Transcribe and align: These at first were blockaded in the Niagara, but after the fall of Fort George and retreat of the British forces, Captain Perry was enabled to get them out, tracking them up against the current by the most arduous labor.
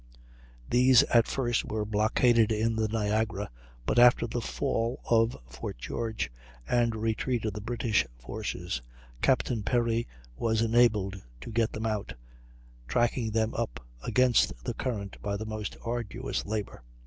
These 0.67 1.03
at 1.13 1.27
first 1.27 1.63
were 1.63 1.85
blockaded 1.85 2.51
in 2.51 2.75
the 2.75 2.87
Niagara, 2.87 3.51
but 3.85 3.99
after 3.99 4.25
the 4.25 4.41
fall 4.41 4.99
of 5.07 5.37
Fort 5.47 5.77
George 5.77 6.31
and 6.67 6.95
retreat 6.95 7.45
of 7.45 7.53
the 7.53 7.61
British 7.61 8.07
forces, 8.17 8.81
Captain 9.21 9.61
Perry 9.61 10.07
was 10.35 10.63
enabled 10.63 11.21
to 11.41 11.51
get 11.51 11.71
them 11.73 11.85
out, 11.85 12.15
tracking 12.87 13.29
them 13.29 13.53
up 13.53 13.79
against 14.01 14.63
the 14.63 14.73
current 14.73 15.21
by 15.21 15.37
the 15.37 15.45
most 15.45 15.77
arduous 15.85 16.47
labor. 16.47 16.81